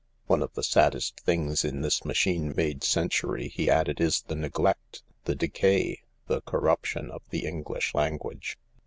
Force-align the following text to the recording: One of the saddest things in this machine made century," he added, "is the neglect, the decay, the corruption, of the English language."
One 0.25 0.41
of 0.41 0.53
the 0.53 0.63
saddest 0.63 1.19
things 1.19 1.63
in 1.63 1.81
this 1.81 2.03
machine 2.03 2.55
made 2.55 2.83
century," 2.83 3.49
he 3.49 3.69
added, 3.69 4.01
"is 4.01 4.23
the 4.23 4.35
neglect, 4.35 5.03
the 5.25 5.35
decay, 5.35 6.01
the 6.25 6.41
corruption, 6.41 7.11
of 7.11 7.21
the 7.29 7.45
English 7.45 7.93
language." 7.93 8.57